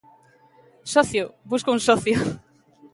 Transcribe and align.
Socio, 0.93 1.23
busco 1.51 1.69
un 1.75 1.81
socio! 1.87 2.17